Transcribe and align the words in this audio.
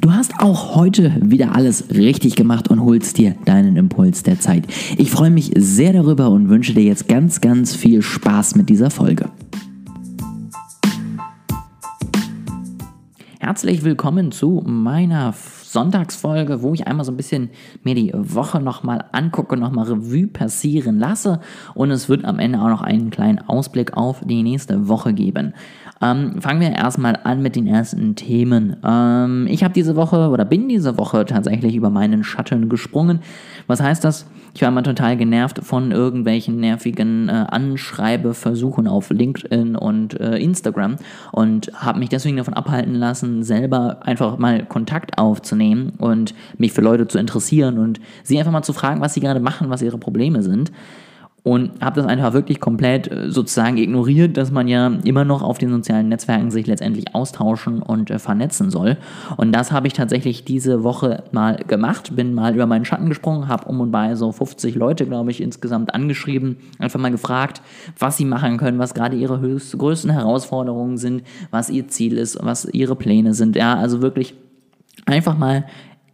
Du 0.00 0.14
hast 0.14 0.40
auch 0.40 0.76
heute 0.76 1.12
wieder 1.20 1.54
alles 1.54 1.90
richtig 1.90 2.34
gemacht 2.34 2.68
und 2.68 2.80
holst 2.80 3.18
dir 3.18 3.34
deinen 3.44 3.76
Impuls 3.76 4.22
der 4.22 4.40
Zeit. 4.40 4.66
Ich 4.96 5.10
freue 5.10 5.28
mich 5.28 5.52
sehr 5.56 5.92
darüber 5.92 6.30
und 6.30 6.48
wünsche 6.48 6.72
dir 6.72 6.84
jetzt 6.84 7.06
ganz, 7.06 7.42
ganz 7.42 7.76
viel 7.76 8.00
Spaß 8.00 8.54
mit 8.54 8.70
dieser 8.70 8.88
Folge. 8.88 9.28
Herzlich 13.40 13.84
willkommen 13.84 14.32
zu 14.32 14.62
meiner 14.64 15.34
Sonntagsfolge, 15.64 16.62
wo 16.62 16.72
ich 16.72 16.86
einmal 16.86 17.04
so 17.04 17.12
ein 17.12 17.18
bisschen 17.18 17.50
mir 17.82 17.94
die 17.94 18.12
Woche 18.14 18.58
nochmal 18.58 19.04
angucke, 19.12 19.56
nochmal 19.58 19.86
Revue 19.86 20.28
passieren 20.28 20.98
lasse 20.98 21.40
und 21.74 21.90
es 21.90 22.08
wird 22.08 22.24
am 22.24 22.38
Ende 22.38 22.58
auch 22.60 22.68
noch 22.68 22.82
einen 22.82 23.10
kleinen 23.10 23.38
Ausblick 23.38 23.98
auf 23.98 24.22
die 24.24 24.42
nächste 24.42 24.88
Woche 24.88 25.12
geben. 25.12 25.52
Ähm, 26.02 26.40
fangen 26.40 26.60
wir 26.62 26.72
erstmal 26.72 27.18
an 27.24 27.42
mit 27.42 27.56
den 27.56 27.66
ersten 27.66 28.14
Themen. 28.16 28.76
Ähm, 28.82 29.46
ich 29.50 29.62
habe 29.62 29.74
diese 29.74 29.96
Woche 29.96 30.30
oder 30.30 30.46
bin 30.46 30.68
diese 30.68 30.96
Woche 30.96 31.26
tatsächlich 31.26 31.76
über 31.76 31.90
meinen 31.90 32.24
Schatten 32.24 32.70
gesprungen. 32.70 33.20
Was 33.66 33.82
heißt 33.82 34.02
das? 34.02 34.26
Ich 34.54 34.62
war 34.62 34.70
mal 34.70 34.82
total 34.82 35.18
genervt 35.18 35.60
von 35.62 35.92
irgendwelchen 35.92 36.58
nervigen 36.58 37.28
äh, 37.28 37.44
Anschreibeversuchen 37.50 38.88
auf 38.88 39.10
LinkedIn 39.10 39.76
und 39.76 40.18
äh, 40.18 40.38
Instagram 40.38 40.96
und 41.32 41.70
habe 41.74 41.98
mich 41.98 42.08
deswegen 42.08 42.38
davon 42.38 42.54
abhalten 42.54 42.94
lassen, 42.94 43.42
selber 43.42 43.98
einfach 44.00 44.38
mal 44.38 44.64
Kontakt 44.64 45.18
aufzunehmen 45.18 45.92
und 45.98 46.34
mich 46.56 46.72
für 46.72 46.80
Leute 46.80 47.08
zu 47.08 47.18
interessieren 47.18 47.78
und 47.78 48.00
sie 48.22 48.38
einfach 48.38 48.52
mal 48.52 48.62
zu 48.62 48.72
fragen, 48.72 49.02
was 49.02 49.12
sie 49.12 49.20
gerade 49.20 49.40
machen, 49.40 49.68
was 49.68 49.82
ihre 49.82 49.98
Probleme 49.98 50.42
sind 50.42 50.72
und 51.42 51.80
habe 51.80 52.00
das 52.00 52.06
einfach 52.06 52.32
wirklich 52.32 52.60
komplett 52.60 53.10
äh, 53.10 53.30
sozusagen 53.30 53.76
ignoriert, 53.76 54.36
dass 54.36 54.50
man 54.50 54.68
ja 54.68 54.88
immer 55.04 55.24
noch 55.24 55.42
auf 55.42 55.58
den 55.58 55.70
sozialen 55.70 56.08
Netzwerken 56.08 56.50
sich 56.50 56.66
letztendlich 56.66 57.14
austauschen 57.14 57.82
und 57.82 58.10
äh, 58.10 58.18
vernetzen 58.18 58.70
soll. 58.70 58.98
Und 59.36 59.52
das 59.52 59.72
habe 59.72 59.86
ich 59.86 59.92
tatsächlich 59.92 60.44
diese 60.44 60.82
Woche 60.82 61.24
mal 61.32 61.56
gemacht, 61.56 62.14
bin 62.14 62.34
mal 62.34 62.54
über 62.54 62.66
meinen 62.66 62.84
Schatten 62.84 63.08
gesprungen, 63.08 63.48
habe 63.48 63.66
um 63.66 63.80
und 63.80 63.90
bei 63.90 64.14
so 64.14 64.32
50 64.32 64.74
Leute, 64.74 65.06
glaube 65.06 65.30
ich, 65.30 65.40
insgesamt 65.40 65.94
angeschrieben, 65.94 66.56
einfach 66.78 67.00
mal 67.00 67.10
gefragt, 67.10 67.62
was 67.98 68.16
sie 68.16 68.24
machen 68.24 68.58
können, 68.58 68.78
was 68.78 68.94
gerade 68.94 69.16
ihre 69.16 69.40
höchst, 69.40 69.76
größten 69.78 70.10
Herausforderungen 70.10 70.98
sind, 70.98 71.22
was 71.50 71.70
ihr 71.70 71.88
Ziel 71.88 72.18
ist, 72.18 72.38
was 72.42 72.66
ihre 72.66 72.96
Pläne 72.96 73.34
sind. 73.34 73.56
Ja, 73.56 73.76
also 73.76 74.02
wirklich 74.02 74.34
einfach 75.06 75.38
mal 75.38 75.64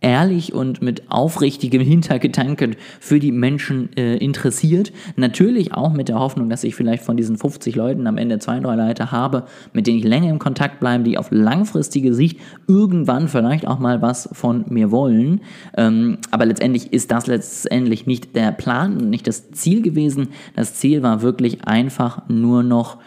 ehrlich 0.00 0.52
und 0.52 0.82
mit 0.82 1.10
aufrichtigem 1.10 1.82
Hintergedanken 1.82 2.76
für 3.00 3.18
die 3.18 3.32
Menschen 3.32 3.90
äh, 3.96 4.16
interessiert. 4.16 4.92
Natürlich 5.16 5.74
auch 5.74 5.92
mit 5.92 6.08
der 6.08 6.18
Hoffnung, 6.18 6.48
dass 6.48 6.64
ich 6.64 6.74
vielleicht 6.74 7.02
von 7.02 7.16
diesen 7.16 7.36
50 7.36 7.74
Leuten 7.74 8.06
am 8.06 8.18
Ende 8.18 8.38
zwei, 8.38 8.60
drei 8.60 8.76
Leute 8.76 9.10
habe, 9.10 9.44
mit 9.72 9.86
denen 9.86 9.98
ich 9.98 10.04
länger 10.04 10.30
im 10.30 10.38
Kontakt 10.38 10.80
bleibe, 10.80 11.04
die 11.04 11.18
auf 11.18 11.28
langfristige 11.30 12.14
Sicht 12.14 12.38
irgendwann 12.68 13.28
vielleicht 13.28 13.66
auch 13.66 13.78
mal 13.78 14.02
was 14.02 14.28
von 14.32 14.64
mir 14.68 14.90
wollen. 14.90 15.40
Ähm, 15.76 16.18
aber 16.30 16.46
letztendlich 16.46 16.92
ist 16.92 17.10
das 17.10 17.26
letztendlich 17.26 18.06
nicht 18.06 18.36
der 18.36 18.52
Plan 18.52 18.98
und 18.98 19.10
nicht 19.10 19.26
das 19.26 19.50
Ziel 19.52 19.82
gewesen. 19.82 20.28
Das 20.54 20.74
Ziel 20.74 21.02
war 21.02 21.22
wirklich 21.22 21.66
einfach 21.66 22.28
nur 22.28 22.62
noch 22.62 22.98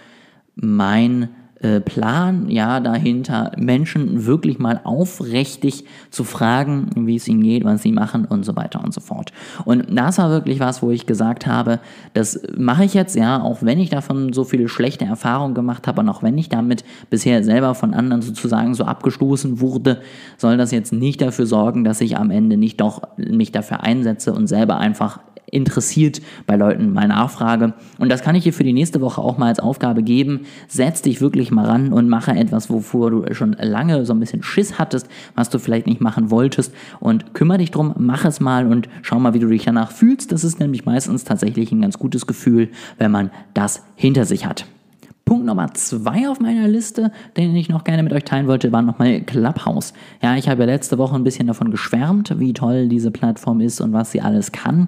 mein 0.55 1.29
äh, 1.61 1.81
Plan 1.81 2.49
ja 2.49 2.79
dahinter, 2.79 3.51
Menschen 3.57 4.25
wirklich 4.25 4.59
mal 4.59 4.79
aufrichtig 4.83 5.83
zu 6.09 6.23
fragen, 6.23 6.89
wie 6.95 7.17
es 7.17 7.27
ihnen 7.27 7.43
geht, 7.43 7.65
was 7.65 7.81
sie 7.81 7.91
machen 7.91 8.25
und 8.25 8.45
so 8.45 8.55
weiter 8.55 8.83
und 8.83 8.93
so 8.93 9.01
fort. 9.01 9.33
Und 9.65 9.85
das 9.89 10.17
war 10.17 10.29
wirklich 10.29 10.59
was, 10.59 10.81
wo 10.81 10.91
ich 10.91 11.05
gesagt 11.05 11.47
habe, 11.47 11.79
das 12.13 12.41
mache 12.57 12.85
ich 12.85 12.93
jetzt, 12.93 13.15
ja, 13.15 13.41
auch 13.41 13.57
wenn 13.61 13.79
ich 13.79 13.89
davon 13.89 14.31
so 14.31 14.43
viele 14.43 14.69
schlechte 14.69 15.05
Erfahrungen 15.05 15.53
gemacht 15.53 15.87
habe 15.87 16.01
und 16.01 16.09
auch 16.09 16.23
wenn 16.23 16.37
ich 16.37 16.49
damit 16.49 16.83
bisher 17.09 17.43
selber 17.43 17.75
von 17.75 17.93
anderen 17.93 18.21
sozusagen 18.21 18.73
so 18.73 18.85
abgestoßen 18.85 19.59
wurde, 19.59 20.01
soll 20.37 20.57
das 20.57 20.71
jetzt 20.71 20.93
nicht 20.93 21.21
dafür 21.21 21.45
sorgen, 21.45 21.83
dass 21.83 21.99
ich 22.01 22.17
am 22.17 22.31
Ende 22.31 22.55
nicht 22.57 22.79
doch 22.79 23.01
mich 23.17 23.51
dafür 23.51 23.83
einsetze 23.83 24.33
und 24.33 24.47
selber 24.47 24.77
einfach 24.77 25.19
interessiert 25.51 26.21
bei 26.45 26.55
Leuten 26.55 26.93
mal 26.93 27.07
nachfrage. 27.07 27.73
Und 27.97 28.09
das 28.09 28.21
kann 28.21 28.35
ich 28.35 28.43
dir 28.43 28.53
für 28.53 28.63
die 28.63 28.73
nächste 28.73 29.01
Woche 29.01 29.21
auch 29.21 29.37
mal 29.37 29.47
als 29.47 29.59
Aufgabe 29.59 30.03
geben. 30.03 30.41
Setz 30.67 31.01
dich 31.01 31.21
wirklich 31.21 31.51
mal 31.51 31.65
ran 31.65 31.93
und 31.93 32.09
mache 32.09 32.31
etwas, 32.31 32.69
wovor 32.69 33.11
du 33.11 33.33
schon 33.33 33.53
lange 33.53 34.05
so 34.05 34.13
ein 34.13 34.19
bisschen 34.19 34.43
Schiss 34.43 34.79
hattest, 34.79 35.07
was 35.35 35.49
du 35.49 35.59
vielleicht 35.59 35.87
nicht 35.87 36.01
machen 36.01 36.31
wolltest. 36.31 36.73
Und 36.99 37.33
kümmere 37.33 37.59
dich 37.59 37.71
drum, 37.71 37.93
mach 37.97 38.25
es 38.25 38.39
mal 38.39 38.67
und 38.67 38.89
schau 39.01 39.19
mal, 39.19 39.33
wie 39.33 39.39
du 39.39 39.47
dich 39.47 39.65
danach 39.65 39.91
fühlst. 39.91 40.31
Das 40.31 40.43
ist 40.43 40.59
nämlich 40.59 40.85
meistens 40.85 41.23
tatsächlich 41.23 41.71
ein 41.71 41.81
ganz 41.81 41.99
gutes 41.99 42.27
Gefühl, 42.27 42.69
wenn 42.97 43.11
man 43.11 43.31
das 43.53 43.83
hinter 43.95 44.25
sich 44.25 44.45
hat. 44.45 44.65
Punkt 45.29 45.45
Nummer 45.45 45.71
zwei 45.75 46.27
auf 46.27 46.39
meiner 46.39 46.67
Liste, 46.67 47.11
den 47.37 47.55
ich 47.55 47.69
noch 47.69 47.83
gerne 47.83 48.01
mit 48.01 48.13
euch 48.13 48.23
teilen 48.23 48.47
wollte, 48.47 48.71
war 48.71 48.81
nochmal 48.81 49.21
Clubhouse. 49.21 49.93
Ja, 50.23 50.35
ich 50.35 50.49
habe 50.49 50.61
ja 50.61 50.65
letzte 50.65 50.97
Woche 50.97 51.13
ein 51.13 51.23
bisschen 51.23 51.45
davon 51.45 51.69
geschwärmt, 51.69 52.39
wie 52.39 52.51
toll 52.51 52.87
diese 52.87 53.11
Plattform 53.11 53.61
ist 53.61 53.79
und 53.79 53.93
was 53.93 54.11
sie 54.11 54.21
alles 54.21 54.51
kann. 54.51 54.87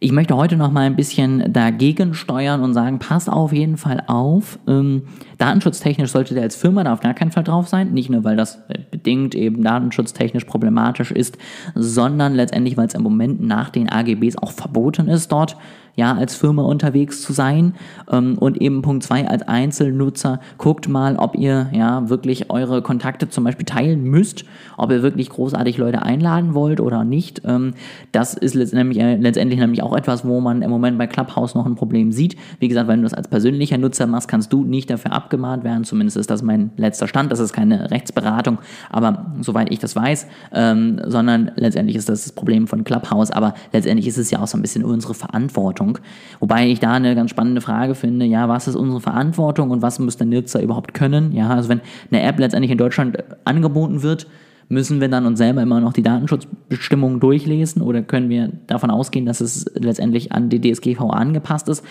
Ich 0.00 0.12
möchte 0.12 0.36
heute 0.36 0.56
noch 0.56 0.70
mal 0.70 0.82
ein 0.82 0.94
bisschen 0.94 1.52
dagegen 1.52 2.14
steuern 2.14 2.62
und 2.62 2.72
sagen, 2.72 3.00
passt 3.00 3.28
auf 3.28 3.52
jeden 3.52 3.76
Fall 3.76 4.00
auf. 4.06 4.60
Ähm, 4.68 5.02
datenschutztechnisch 5.38 6.12
sollte 6.12 6.34
der 6.34 6.44
als 6.44 6.54
Firma 6.54 6.84
da 6.84 6.92
auf 6.92 7.00
gar 7.00 7.14
keinen 7.14 7.32
Fall 7.32 7.42
drauf 7.42 7.66
sein. 7.66 7.92
Nicht 7.92 8.08
nur, 8.08 8.22
weil 8.22 8.36
das 8.36 8.60
bedingt 8.92 9.34
eben 9.34 9.64
datenschutztechnisch 9.64 10.44
problematisch 10.44 11.10
ist, 11.10 11.36
sondern 11.74 12.34
letztendlich, 12.34 12.76
weil 12.76 12.86
es 12.86 12.94
im 12.94 13.02
Moment 13.02 13.40
nach 13.42 13.70
den 13.70 13.88
AGBs 13.88 14.36
auch 14.36 14.52
verboten 14.52 15.08
ist, 15.08 15.32
dort 15.32 15.56
ja, 15.98 16.14
als 16.14 16.36
Firma 16.36 16.62
unterwegs 16.62 17.22
zu 17.22 17.32
sein. 17.32 17.74
Ähm, 18.08 18.38
und 18.38 18.62
eben 18.62 18.82
Punkt 18.82 19.02
zwei 19.02 19.26
als 19.26 19.42
Einzelnutzer, 19.42 20.38
guckt 20.56 20.88
mal, 20.88 21.16
ob 21.16 21.34
ihr 21.34 21.70
ja 21.72 22.08
wirklich 22.08 22.50
eure 22.50 22.82
Kontakte 22.82 23.28
zum 23.28 23.42
Beispiel 23.42 23.66
teilen 23.66 24.04
müsst, 24.04 24.44
ob 24.76 24.92
ihr 24.92 25.02
wirklich 25.02 25.28
großartig 25.28 25.76
Leute 25.76 26.02
einladen 26.02 26.54
wollt 26.54 26.80
oder 26.80 27.02
nicht. 27.02 27.42
Ähm, 27.44 27.74
das 28.12 28.34
ist 28.34 28.54
letztendlich, 28.54 29.02
äh, 29.02 29.16
letztendlich 29.16 29.58
nämlich 29.58 29.82
auch 29.82 29.92
etwas, 29.92 30.24
wo 30.24 30.40
man 30.40 30.62
im 30.62 30.70
Moment 30.70 30.98
bei 30.98 31.08
Clubhouse 31.08 31.56
noch 31.56 31.66
ein 31.66 31.74
Problem 31.74 32.12
sieht. 32.12 32.36
Wie 32.60 32.68
gesagt, 32.68 32.86
wenn 32.86 33.00
du 33.00 33.02
das 33.02 33.14
als 33.14 33.26
persönlicher 33.26 33.76
Nutzer 33.76 34.06
machst, 34.06 34.28
kannst 34.28 34.52
du 34.52 34.62
nicht 34.62 34.88
dafür 34.90 35.12
abgemahnt 35.12 35.64
werden. 35.64 35.82
Zumindest 35.82 36.16
ist 36.16 36.30
das 36.30 36.42
mein 36.42 36.70
letzter 36.76 37.08
Stand. 37.08 37.32
Das 37.32 37.40
ist 37.40 37.52
keine 37.52 37.90
Rechtsberatung, 37.90 38.58
aber 38.88 39.32
soweit 39.40 39.72
ich 39.72 39.80
das 39.80 39.96
weiß, 39.96 40.28
ähm, 40.52 41.00
sondern 41.06 41.50
letztendlich 41.56 41.96
ist 41.96 42.08
das 42.08 42.22
das 42.22 42.32
Problem 42.32 42.68
von 42.68 42.84
Clubhouse. 42.84 43.32
Aber 43.32 43.54
letztendlich 43.72 44.06
ist 44.06 44.18
es 44.18 44.30
ja 44.30 44.38
auch 44.38 44.46
so 44.46 44.56
ein 44.56 44.62
bisschen 44.62 44.84
unsere 44.84 45.14
Verantwortung 45.14 45.87
Verantwortung. 45.88 45.98
Wobei 46.40 46.68
ich 46.68 46.80
da 46.80 46.92
eine 46.92 47.14
ganz 47.14 47.30
spannende 47.30 47.60
Frage 47.60 47.94
finde, 47.94 48.26
ja, 48.26 48.48
was 48.48 48.68
ist 48.68 48.76
unsere 48.76 49.00
Verantwortung 49.00 49.70
und 49.70 49.82
was 49.82 49.98
muss 49.98 50.16
der 50.16 50.26
Nutzer 50.26 50.62
überhaupt 50.62 50.94
können? 50.94 51.32
Ja, 51.32 51.50
also 51.50 51.68
wenn 51.68 51.80
eine 52.10 52.22
App 52.22 52.38
letztendlich 52.38 52.70
in 52.70 52.78
Deutschland 52.78 53.18
angeboten 53.44 54.02
wird, 54.02 54.26
müssen 54.68 55.00
wir 55.00 55.08
dann 55.08 55.26
uns 55.26 55.38
selber 55.38 55.62
immer 55.62 55.80
noch 55.80 55.92
die 55.92 56.02
Datenschutzbestimmungen 56.02 57.20
durchlesen 57.20 57.82
oder 57.82 58.02
können 58.02 58.28
wir 58.28 58.52
davon 58.66 58.90
ausgehen, 58.90 59.24
dass 59.24 59.40
es 59.40 59.64
letztendlich 59.74 60.32
an 60.32 60.50
die 60.50 60.60
DSGVO 60.60 61.08
angepasst 61.08 61.68
ist? 61.68 61.84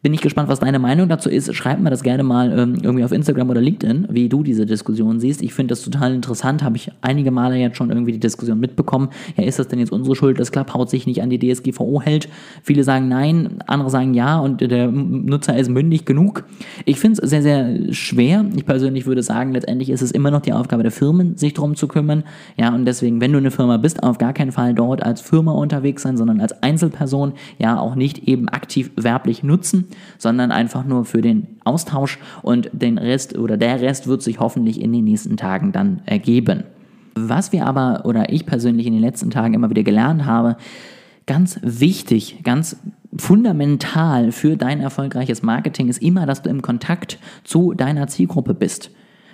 Bin 0.00 0.14
ich 0.14 0.20
gespannt, 0.20 0.48
was 0.48 0.60
deine 0.60 0.78
Meinung 0.78 1.08
dazu 1.08 1.28
ist. 1.28 1.54
Schreib 1.54 1.80
mir 1.80 1.90
das 1.90 2.02
gerne 2.02 2.22
mal 2.22 2.58
ähm, 2.58 2.76
irgendwie 2.82 3.04
auf 3.04 3.12
Instagram 3.12 3.50
oder 3.50 3.60
LinkedIn, 3.60 4.08
wie 4.10 4.28
du 4.28 4.42
diese 4.42 4.66
Diskussion 4.66 5.20
siehst. 5.20 5.42
Ich 5.42 5.54
finde 5.54 5.72
das 5.72 5.82
total 5.82 6.14
interessant. 6.14 6.62
Habe 6.62 6.76
ich 6.76 6.90
einige 7.02 7.30
Male 7.30 7.56
jetzt 7.56 7.76
schon 7.76 7.90
irgendwie 7.90 8.12
die 8.12 8.20
Diskussion 8.20 8.58
mitbekommen. 8.58 9.10
Ja, 9.36 9.44
ist 9.44 9.58
das 9.58 9.68
denn 9.68 9.78
jetzt 9.78 9.92
unsere 9.92 10.16
Schuld, 10.16 10.40
dass 10.40 10.50
Clubhouse 10.50 10.90
sich 10.90 11.06
nicht 11.06 11.22
an 11.22 11.30
die 11.30 11.38
DSGVO 11.38 12.00
hält? 12.00 12.28
Viele 12.62 12.84
sagen 12.84 13.08
nein, 13.08 13.58
andere 13.66 13.90
sagen 13.90 14.14
ja 14.14 14.38
und 14.38 14.60
der 14.60 14.88
Nutzer 14.88 15.56
ist 15.56 15.68
mündig 15.68 16.04
genug. 16.04 16.44
Ich 16.84 16.98
finde 16.98 17.22
es 17.22 17.30
sehr, 17.30 17.42
sehr 17.42 17.92
schwer. 17.92 18.44
Ich 18.56 18.64
persönlich 18.64 19.06
würde 19.06 19.22
sagen, 19.22 19.52
letztendlich 19.52 19.90
ist 19.90 20.02
es 20.02 20.10
immer 20.10 20.30
noch 20.30 20.40
die 20.40 20.52
Aufgabe 20.52 20.82
der 20.82 20.92
Firmen, 20.92 21.36
sich 21.36 21.54
darum 21.54 21.76
zu 21.76 21.86
kümmern. 21.86 22.24
Ja, 22.56 22.74
und 22.74 22.86
deswegen, 22.86 23.20
wenn 23.20 23.32
du 23.32 23.38
eine 23.38 23.50
Firma 23.50 23.76
bist, 23.76 24.02
auf 24.02 24.18
gar 24.18 24.32
keinen 24.32 24.52
Fall 24.52 24.74
dort 24.74 25.02
als 25.02 25.20
Firma 25.20 25.52
unterwegs 25.52 26.02
sein, 26.02 26.16
sondern 26.16 26.40
als 26.40 26.62
Einzelperson. 26.62 27.34
Ja, 27.58 27.78
auch 27.78 27.94
nicht 27.94 28.26
eben 28.28 28.48
aktiv 28.48 28.90
werblich 28.96 29.42
nutzen 29.42 29.81
sondern 30.18 30.50
einfach 30.50 30.84
nur 30.84 31.04
für 31.04 31.20
den 31.20 31.58
Austausch 31.64 32.18
und 32.42 32.70
den 32.72 32.98
Rest 32.98 33.36
oder 33.36 33.56
der 33.56 33.80
Rest 33.80 34.06
wird 34.06 34.22
sich 34.22 34.40
hoffentlich 34.40 34.80
in 34.80 34.92
den 34.92 35.04
nächsten 35.04 35.36
Tagen 35.36 35.72
dann 35.72 36.02
ergeben. 36.06 36.64
Was 37.14 37.52
wir 37.52 37.66
aber 37.66 38.02
oder 38.04 38.32
ich 38.32 38.46
persönlich 38.46 38.86
in 38.86 38.94
den 38.94 39.02
letzten 39.02 39.30
Tagen 39.30 39.54
immer 39.54 39.70
wieder 39.70 39.82
gelernt 39.82 40.24
habe, 40.24 40.56
ganz 41.26 41.58
wichtig, 41.62 42.40
ganz 42.42 42.76
fundamental 43.16 44.32
für 44.32 44.56
dein 44.56 44.80
erfolgreiches 44.80 45.42
Marketing 45.42 45.88
ist 45.88 46.02
immer, 46.02 46.26
dass 46.26 46.42
du 46.42 46.50
im 46.50 46.62
Kontakt 46.62 47.18
zu 47.44 47.74
deiner 47.74 48.06
Zielgruppe 48.06 48.54
bist. 48.54 48.90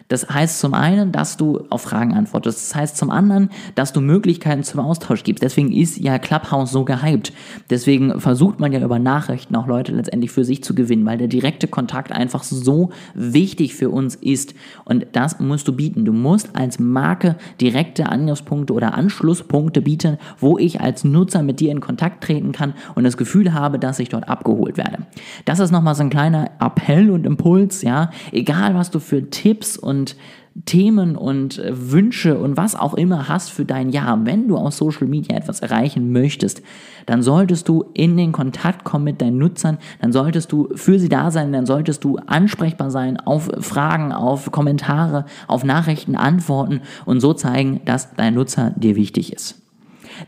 Das 0.09 0.29
heißt 0.29 0.59
zum 0.59 0.75
einen, 0.75 1.13
dass 1.13 1.37
du 1.37 1.65
auf 1.71 1.83
Fragen 1.83 2.15
antwortest. 2.15 2.71
Das 2.71 2.75
heißt 2.75 2.97
zum 2.97 3.11
anderen, 3.11 3.51
dass 3.75 3.93
du 3.93 4.01
Möglichkeiten 4.01 4.63
zum 4.63 4.81
Austausch 4.81 5.23
gibst. 5.23 5.43
Deswegen 5.43 5.71
ist 5.71 5.99
ja 5.99 6.19
Clubhouse 6.19 6.73
so 6.73 6.85
gehypt. 6.85 7.33
Deswegen 7.71 8.21
versucht 8.21 8.59
man 8.59 8.73
ja 8.73 8.81
über 8.81 8.99
Nachrichten 8.99 9.55
auch 9.55 9.67
Leute 9.67 9.93
letztendlich 9.93 10.31
für 10.31 10.45
sich 10.45 10.65
zu 10.65 10.75
gewinnen, 10.75 11.05
weil 11.05 11.19
der 11.19 11.29
direkte 11.29 11.69
Kontakt 11.69 12.11
einfach 12.13 12.43
so 12.43 12.91
wichtig 13.15 13.75
für 13.75 13.91
uns 13.91 14.15
ist. 14.15 14.55
Und 14.85 15.07
das 15.13 15.41
musst 15.41 15.69
du 15.69 15.73
bieten. 15.73 16.05
Du 16.05 16.13
musst 16.13 16.57
als 16.57 16.79
Marke 16.79 17.37
direkte 17.61 18.09
Angriffspunkte 18.09 18.73
oder 18.73 18.95
Anschlusspunkte 18.95 19.83
bieten, 19.83 20.17
wo 20.39 20.59
ich 20.59 20.81
als 20.81 21.05
Nutzer 21.05 21.43
mit 21.43 21.61
dir 21.61 21.71
in 21.71 21.81
Kontakt 21.81 22.25
treten 22.25 22.53
kann 22.53 22.75
und 22.95 23.05
das 23.05 23.17
Gefühl 23.17 23.53
habe, 23.53 23.79
dass 23.79 23.99
ich 23.99 24.09
dort 24.09 24.29
abgeholt 24.29 24.79
werde. 24.79 24.99
Das 25.45 25.59
ist 25.59 25.71
nochmal 25.71 25.95
so 25.95 26.03
ein 26.03 26.11
kleiner 26.11 26.51
Appell 26.61 27.11
und 27.11 27.27
Impuls, 27.27 27.83
ja. 27.83 28.11
Egal, 28.33 28.75
was 28.75 28.91
du 28.91 29.01
für 29.01 29.29
Tipps 29.29 29.77
und 29.77 29.98
und 29.99 30.17
Themen 30.65 31.17
und 31.17 31.59
äh, 31.59 31.93
Wünsche 31.93 32.39
und 32.39 32.57
was 32.57 32.75
auch 32.75 32.95
immer 32.95 33.29
hast 33.29 33.51
für 33.51 33.65
dein 33.65 33.91
Jahr, 33.91 34.27
wenn 34.27 34.49
du 34.49 34.57
auf 34.57 34.75
Social 34.75 35.07
Media 35.07 35.37
etwas 35.37 35.61
erreichen 35.61 36.11
möchtest, 36.13 36.63
dann 37.07 37.23
solltest 37.23 37.69
du 37.69 37.85
in 37.95 38.17
den 38.17 38.33
Kontakt 38.33 38.85
kommen 38.85 39.05
mit 39.05 39.21
deinen 39.21 39.39
Nutzern, 39.39 39.79
dann 40.01 40.13
solltest 40.13 40.51
du 40.51 40.69
für 40.75 40.99
sie 40.99 41.09
da 41.09 41.31
sein, 41.31 41.53
dann 41.53 41.67
solltest 41.67 42.03
du 42.03 42.17
ansprechbar 42.27 42.91
sein 42.91 43.19
auf 43.19 43.51
Fragen, 43.61 44.13
auf 44.13 44.51
Kommentare, 44.51 45.27
auf 45.47 45.65
Nachrichten 45.65 46.17
antworten 46.17 46.81
und 47.05 47.21
so 47.21 47.35
zeigen, 47.35 47.81
dass 47.85 48.15
dein 48.17 48.35
Nutzer 48.35 48.73
dir 48.77 48.97
wichtig 48.97 49.33
ist. 49.33 49.63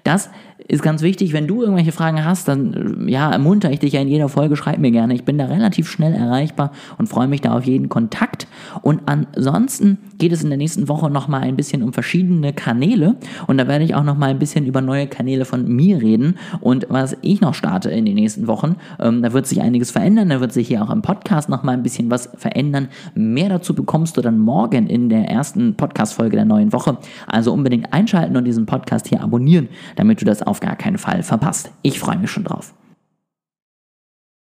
Das 0.04 0.30
ist 0.68 0.82
ganz 0.82 1.02
wichtig, 1.02 1.32
wenn 1.32 1.46
du 1.46 1.62
irgendwelche 1.62 1.92
Fragen 1.92 2.24
hast, 2.24 2.48
dann 2.48 3.06
ja, 3.08 3.30
ermuntere 3.30 3.72
ich 3.72 3.80
dich 3.80 3.92
ja 3.92 4.00
in 4.00 4.08
jeder 4.08 4.28
Folge, 4.28 4.56
schreib 4.56 4.78
mir 4.78 4.90
gerne. 4.90 5.14
Ich 5.14 5.24
bin 5.24 5.38
da 5.38 5.46
relativ 5.46 5.88
schnell 5.88 6.14
erreichbar 6.14 6.72
und 6.98 7.08
freue 7.08 7.28
mich 7.28 7.40
da 7.40 7.56
auf 7.56 7.64
jeden 7.64 7.88
Kontakt. 7.88 8.46
Und 8.82 9.02
ansonsten 9.06 9.98
geht 10.18 10.32
es 10.32 10.42
in 10.42 10.50
der 10.50 10.58
nächsten 10.58 10.88
Woche 10.88 11.10
nochmal 11.10 11.42
ein 11.42 11.56
bisschen 11.56 11.82
um 11.82 11.92
verschiedene 11.92 12.52
Kanäle 12.52 13.16
und 13.46 13.58
da 13.58 13.66
werde 13.66 13.84
ich 13.84 13.94
auch 13.94 14.04
nochmal 14.04 14.30
ein 14.30 14.38
bisschen 14.38 14.66
über 14.66 14.80
neue 14.80 15.06
Kanäle 15.06 15.44
von 15.44 15.66
mir 15.66 16.00
reden 16.00 16.36
und 16.60 16.86
was 16.88 17.16
ich 17.22 17.40
noch 17.40 17.54
starte 17.54 17.90
in 17.90 18.04
den 18.04 18.14
nächsten 18.14 18.46
Wochen. 18.46 18.76
Ähm, 18.98 19.22
da 19.22 19.32
wird 19.32 19.46
sich 19.46 19.60
einiges 19.60 19.90
verändern, 19.90 20.28
da 20.28 20.40
wird 20.40 20.52
sich 20.52 20.68
hier 20.68 20.82
auch 20.82 20.90
im 20.90 21.02
Podcast 21.02 21.48
nochmal 21.48 21.74
ein 21.74 21.82
bisschen 21.82 22.10
was 22.10 22.30
verändern. 22.36 22.88
Mehr 23.14 23.48
dazu 23.48 23.74
bekommst 23.74 24.16
du 24.16 24.20
dann 24.20 24.38
morgen 24.38 24.86
in 24.86 25.08
der 25.08 25.28
ersten 25.28 25.74
Podcast-Folge 25.74 26.36
der 26.36 26.44
neuen 26.44 26.72
Woche. 26.72 26.98
Also 27.26 27.52
unbedingt 27.52 27.92
einschalten 27.92 28.36
und 28.36 28.44
diesen 28.44 28.66
Podcast 28.66 29.08
hier 29.08 29.22
abonnieren, 29.22 29.68
damit 29.96 30.20
du 30.20 30.24
das 30.24 30.42
auf 30.50 30.60
gar 30.60 30.76
keinen 30.76 30.98
Fall 30.98 31.22
verpasst. 31.22 31.70
Ich 31.82 31.98
freue 31.98 32.18
mich 32.18 32.30
schon 32.30 32.44
drauf. 32.44 32.74